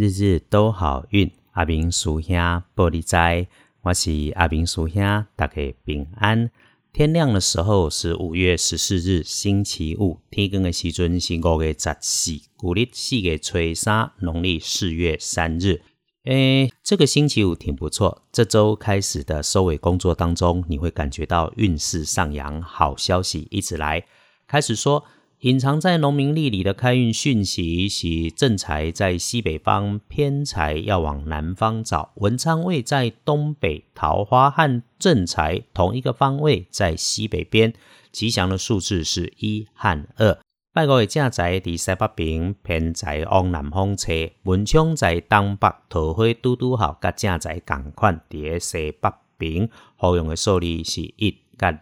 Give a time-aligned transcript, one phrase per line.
[0.00, 2.34] 日日都好运，阿明叔兄
[2.74, 3.46] 玻璃斋，
[3.82, 6.50] 我是阿明叔兄，大家平安。
[6.90, 10.18] 天亮的时候是五月十四日，星期五。
[10.30, 15.82] 天光的时阵是五月十四，古历四月初三，农历四月三日。
[16.24, 18.22] 诶，这个星期五挺不错。
[18.32, 24.06] 这周开始的收尾工作当中，你会感觉到运势上扬，好消息一直来。
[24.46, 25.04] 开始说。
[25.40, 32.12] 隐藏在农民历里的开运讯息是正财在西北方，偏财要往南方找。
[32.16, 37.72] 文昌位在东北，桃花和正财同一个方位在西北边。
[38.12, 40.38] 吉祥的数字是一和二。
[40.74, 44.12] 拜五的正财在西北边，偏财往南方车。
[44.42, 49.70] 文昌在东北，桃花嘟嘟好，甲正财共款在西北边。
[49.96, 51.78] 好用的数字是一甲二，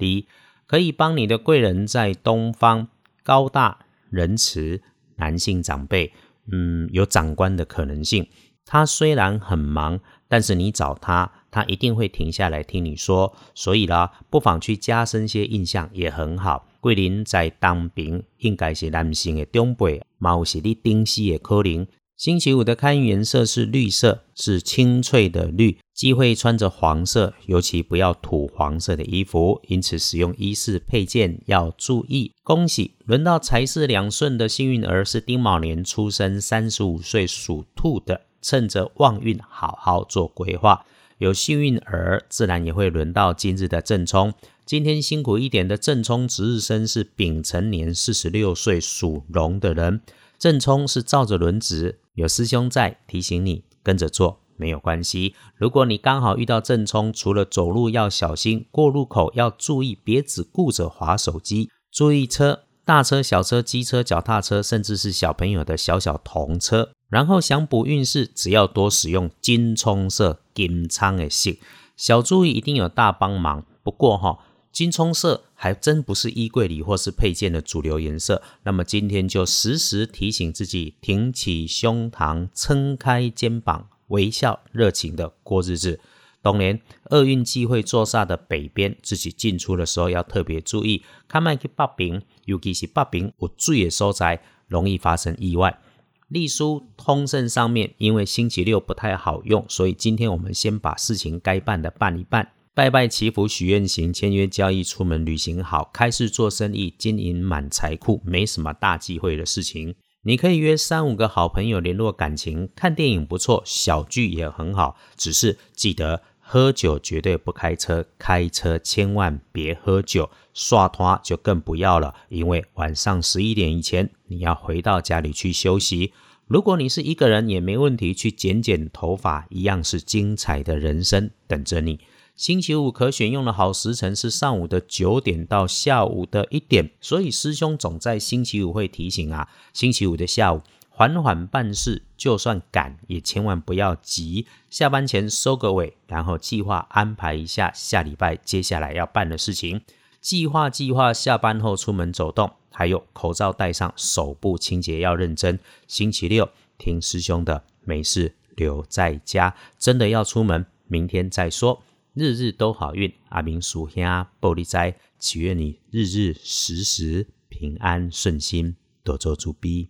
[0.69, 2.87] 可以帮你的贵人在东方。
[3.29, 4.81] 高大仁慈
[5.17, 6.11] 男性长辈，
[6.51, 8.27] 嗯，有长官的可能性。
[8.65, 13.37] 他虽然很忙，但是你找他，他一定会停下来听你说。
[13.55, 16.67] 所以啦，不妨去加深些印象也很好。
[16.81, 21.87] 桂林在当兵，应该是男性的长辈，毛是你顶西的可能。
[22.17, 29.61] 星期五的开运颜色是绿色，是清脆的绿，忌讳穿着黄色，尤其不要土黄色的衣服。
[29.67, 32.31] 因此，使用衣饰配件要注意。
[32.45, 40.87] 恭喜，轮到财势两顺的幸运儿是丁卯年出生，三十五岁属兔的，趁着旺运好好做规划。
[41.17, 44.33] 有幸运儿，自然也会轮到今日的正冲。
[44.65, 50.01] 今天辛苦一点的正冲值日生是丙辰年四十六岁属龙的人。
[50.39, 55.35] 正冲是照着轮值，有师兄在提醒你跟着做没有关系。
[55.57, 66.91] 如果你刚好遇到正冲，除了走路要小心，过路口要注意，别只顾着划手机，注意车、大车、小车、机车、脚踏车，甚至是小朋友的小小童车。
[67.09, 71.53] 然后想补运势，只要多使用金冲色、金苍的色，
[71.97, 73.65] 小注意一定有大帮忙。
[73.83, 74.41] 不过哈。
[74.71, 86.01] 金冲色还真不是衣柜里或是配件的主流颜色，那么今天就时时提醒自己，挺起胸膛，撑开肩膀，微笑热情的过日子。
[86.41, 86.81] 当年
[87.11, 95.81] 厄运忌讳坐煞的北边，自己进出的时候要特别注意，看麦去北边，尤其是北边有水的所在，容易发生意外。
[96.29, 102.53] 隶书通胜上面，因为星期六不太好用，所以今天我们先把事情该办的办一办。
[102.75, 109.97] 拜拜祈福许愿行，签约交易出门旅行好，开市做生意经营满财库，没什么大忌讳的事情。
[110.23, 114.97] 你可以约三五个好朋友联络感情，看电影不错，小聚也很好。
[115.17, 126.13] 只是记得喝酒绝对不开车，开车千万别喝酒，刷拖就更不要了，因为晚上十一点以前你要回到家里去休息。
[126.47, 132.01] 如果你是一个人也没问题，去剪剪头发，一样是精彩的人生等着你。
[132.39, 149.81] 星期五可选用的好时辰是上午的九点到下午的一点，所以师兄总在星期五会提醒啊，星期五的下午缓缓办事，就算赶也千万不要急，下班前收个尾，然后计划安排一下下礼拜接下来要办的事情，
[150.21, 155.59] 计划计划下班后出门走动，还有口罩戴上，手部清洁要认真。
[155.89, 161.83] 星期六听师兄的，没事留在家，真的要出门，明天再说。
[162.19, 164.03] 日日都好运，阿明叔兄
[164.41, 168.75] 玻璃斋，祈愿你日日时时平安顺心，
[169.05, 169.87] 多做主逼。